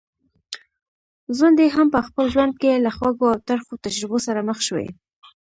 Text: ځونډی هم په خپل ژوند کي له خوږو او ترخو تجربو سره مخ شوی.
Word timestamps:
ځونډی 1.37 1.67
هم 1.75 1.87
په 1.95 1.99
خپل 2.07 2.25
ژوند 2.33 2.53
کي 2.61 2.71
له 2.85 2.91
خوږو 2.95 3.25
او 3.33 3.41
ترخو 3.49 3.73
تجربو 3.85 4.17
سره 4.27 4.39
مخ 4.49 4.59
شوی. 4.67 4.87